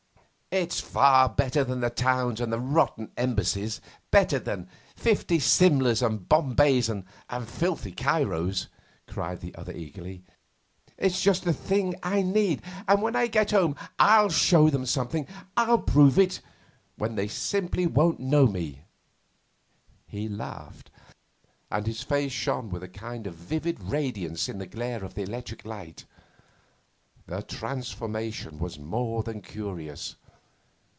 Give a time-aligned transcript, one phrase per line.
[0.53, 3.79] 'It's far better than the towns and the rotten embassies;
[4.11, 7.05] better than fifty Simlas and Bombays and
[7.47, 8.67] filthy Cairos,'
[9.07, 10.25] cried the other eagerly.
[10.97, 15.25] 'It's just the thing I need, and when I get home I'll show 'em something.
[15.55, 16.41] I'll prove it.
[16.97, 18.83] Why, they simply won't know me!'
[20.05, 20.91] He laughed,
[21.71, 25.21] and his face shone with a kind of vivid radiance in the glare of the
[25.23, 26.03] electric light.
[27.25, 30.17] The transformation was more than curious.